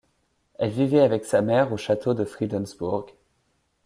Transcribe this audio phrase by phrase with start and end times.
[0.57, 3.13] Elle vivait avec sa mère au château de Friedensburg.